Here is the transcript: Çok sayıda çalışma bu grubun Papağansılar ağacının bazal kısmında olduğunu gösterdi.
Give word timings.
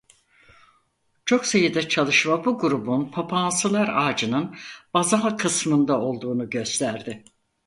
Çok 1.25 1.45
sayıda 1.45 1.89
çalışma 1.89 2.45
bu 2.45 2.59
grubun 2.59 3.05
Papağansılar 3.11 3.89
ağacının 3.95 4.55
bazal 4.93 5.37
kısmında 5.37 5.99
olduğunu 5.99 6.49
gösterdi. 6.49 7.23